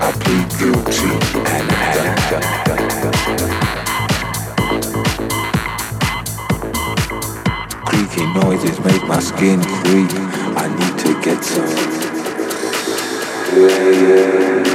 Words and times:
I 0.00 0.12
plead 0.12 0.48
guilty 0.58 1.10
and 1.54 1.68
Creaky 7.84 8.24
noises 8.34 8.78
make 8.84 9.04
my 9.08 9.18
skin 9.20 9.60
creep. 9.60 10.10
I 10.56 10.68
need 10.78 10.98
to 11.00 11.20
get 11.20 11.42
some. 11.44 11.66
I 13.50 14.67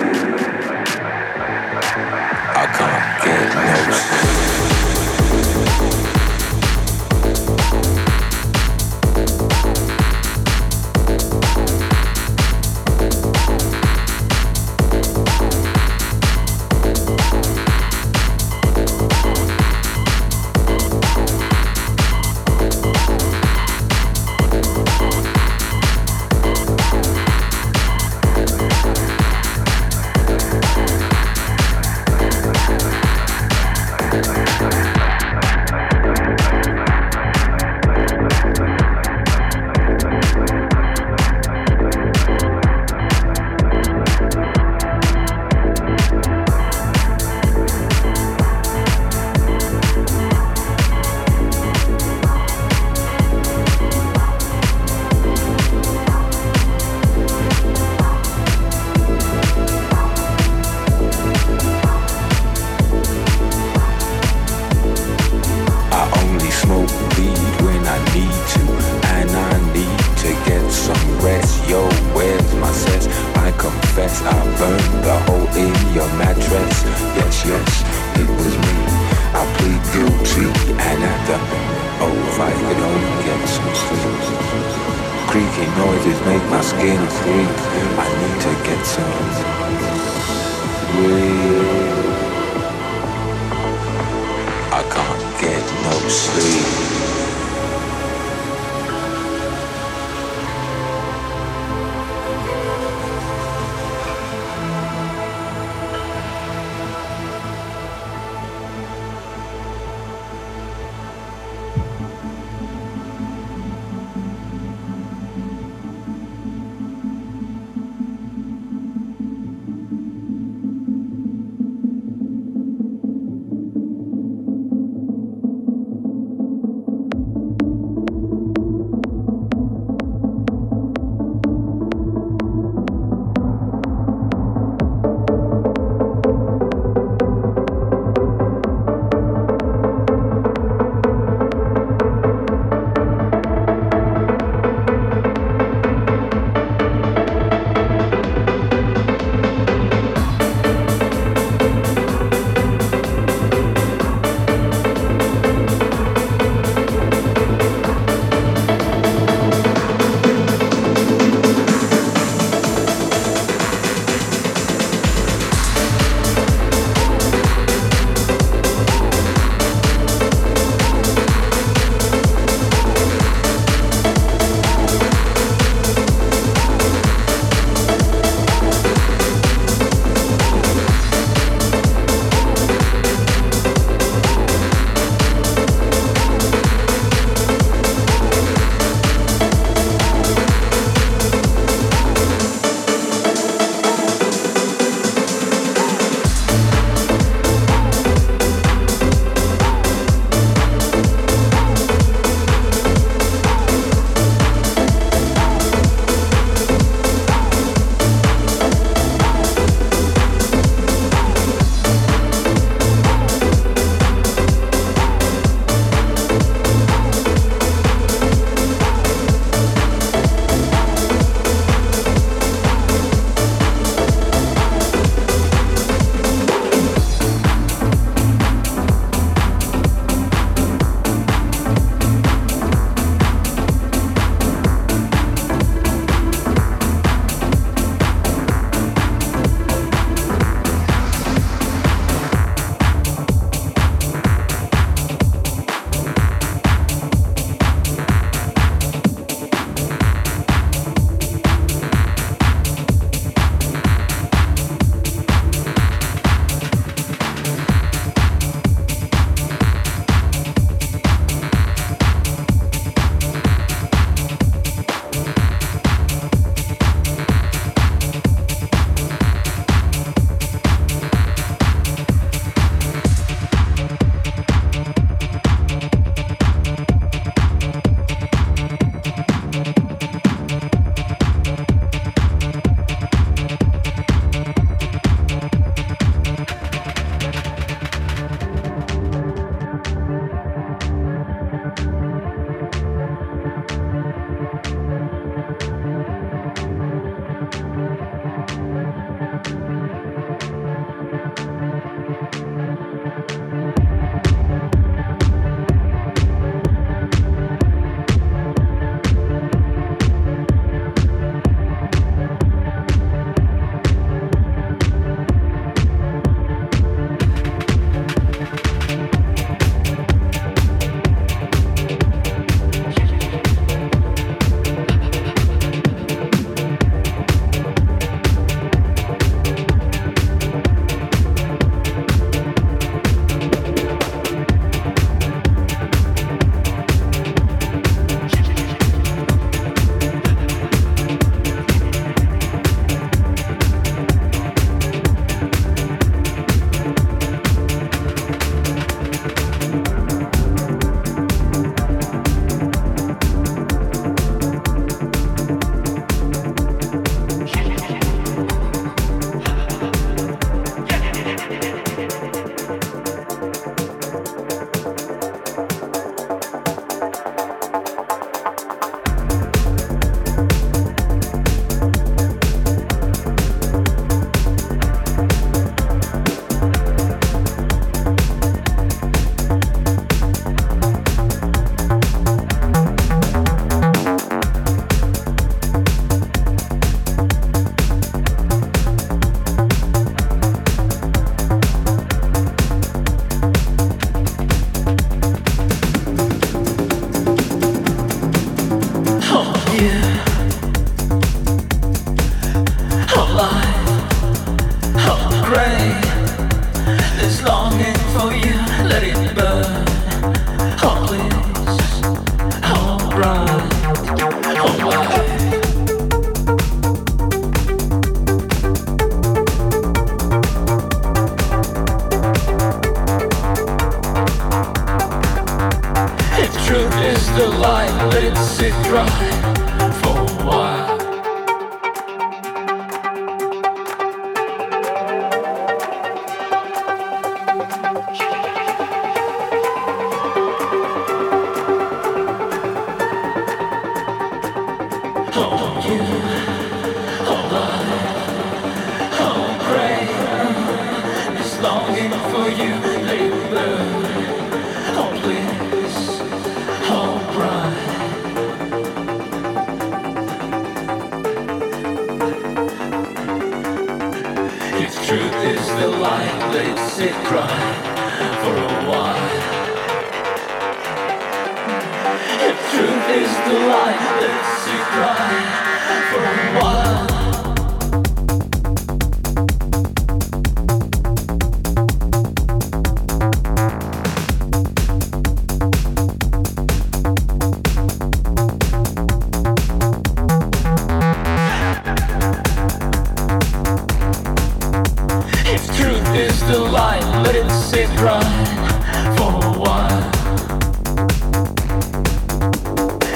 sit 497.63 497.87
right 498.01 499.15
for 499.17 499.31
a 499.31 499.53
while. 499.57 500.11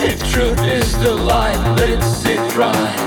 If 0.03 0.19
truth 0.31 0.61
is 0.61 0.97
the 0.99 1.13
light, 1.13 1.57
let 1.77 1.89
it 1.89 2.01
sit 2.01 2.55
right. 2.55 3.06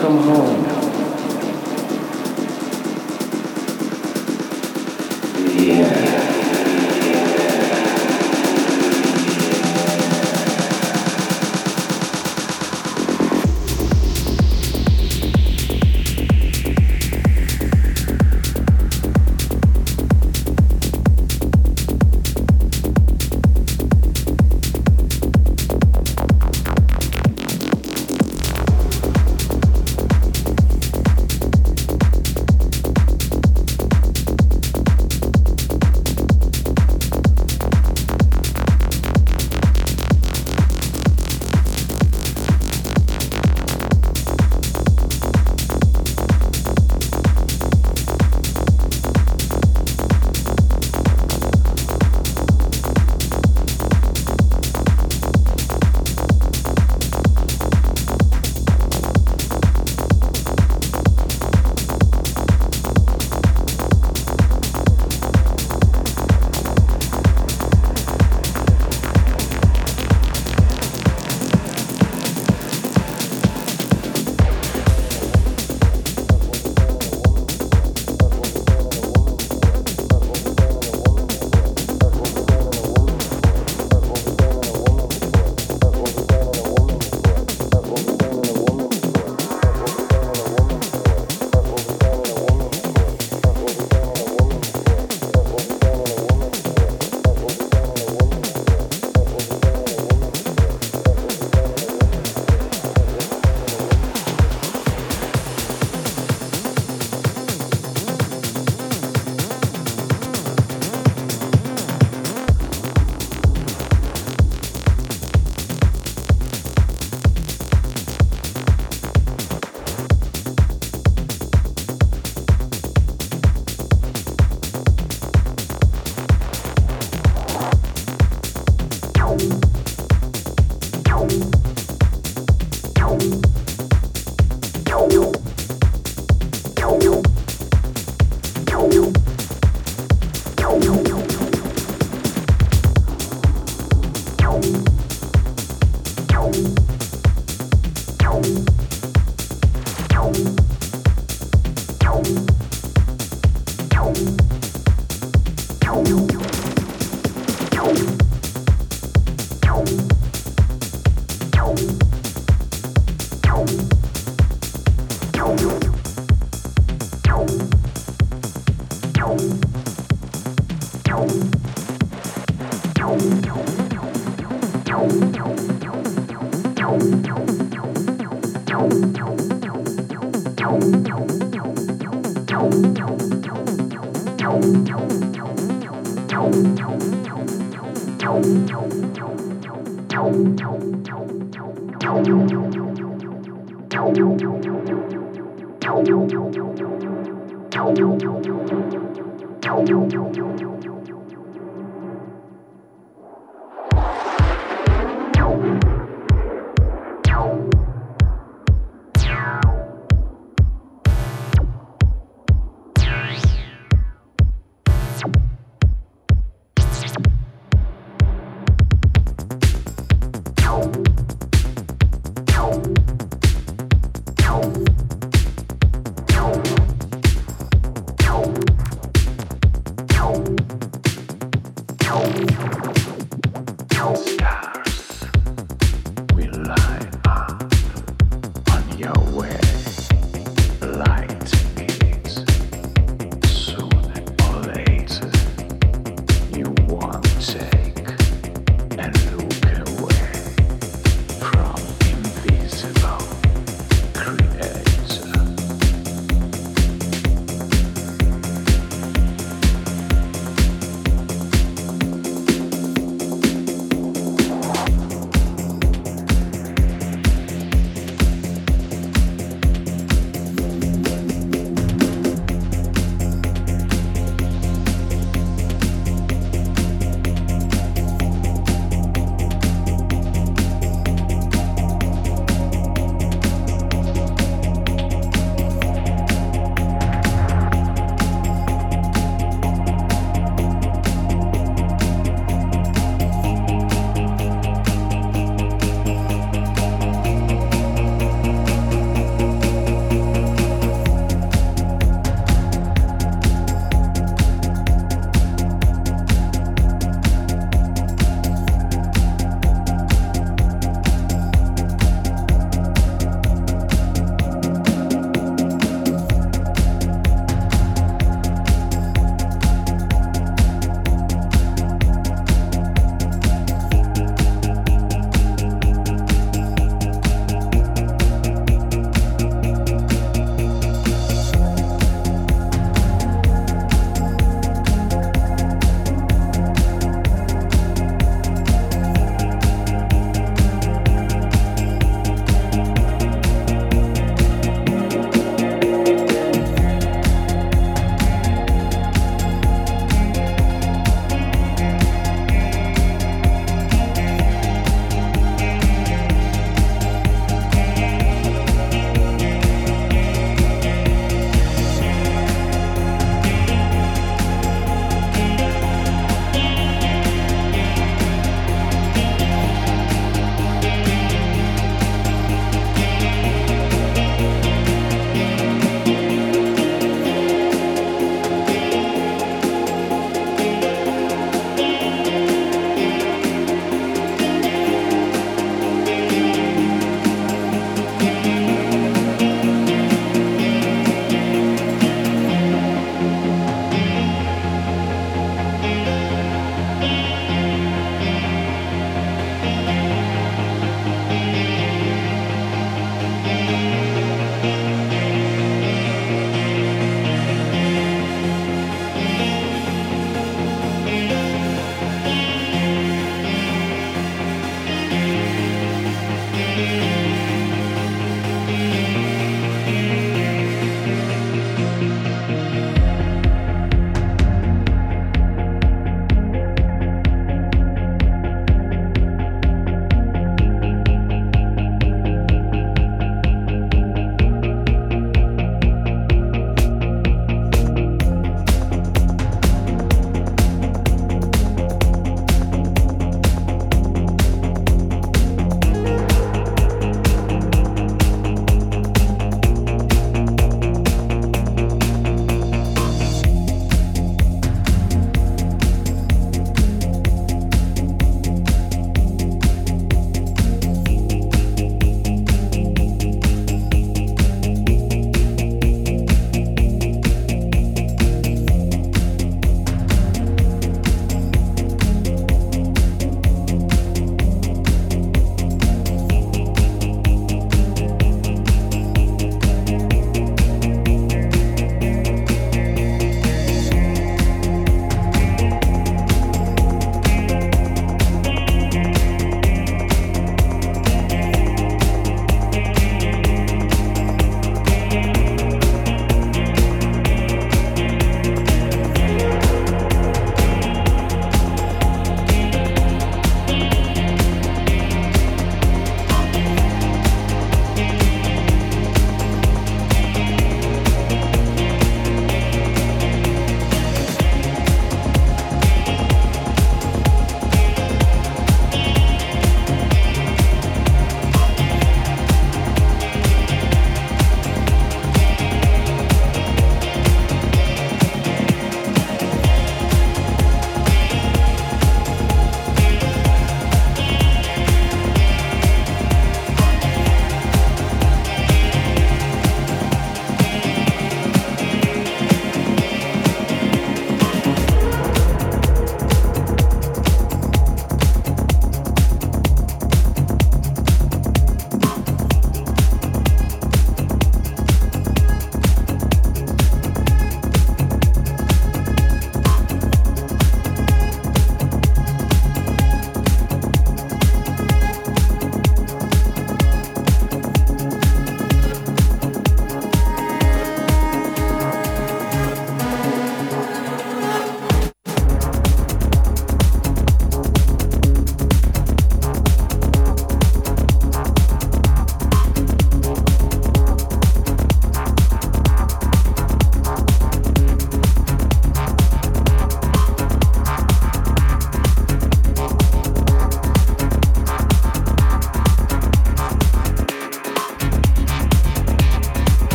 come 0.00 0.16
home. 0.22 0.69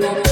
planet. 0.00 0.29